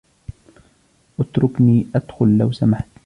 اتركني 1.19 1.87
أدخل 1.95 2.37
لو 2.37 2.51
سمحت. 2.51 2.87